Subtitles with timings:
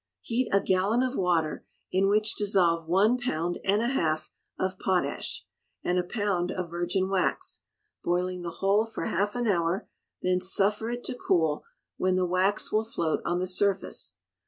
[0.21, 5.45] Heat a gallon of water, in which dissolve one pound and a half of potash;
[5.83, 7.61] and a pound of virgin wax,
[8.03, 9.87] boiling the whole for half an hour,
[10.23, 11.65] then suffer it to cool,
[11.97, 14.15] when the wax will float on the surface.